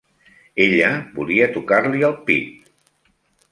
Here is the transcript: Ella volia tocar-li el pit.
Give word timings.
Ella 0.63 0.87
volia 1.19 1.51
tocar-li 1.59 2.03
el 2.11 2.17
pit. 2.31 2.67